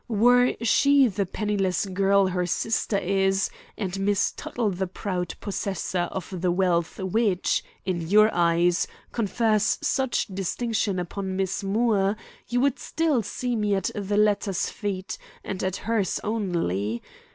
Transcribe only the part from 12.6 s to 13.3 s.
would still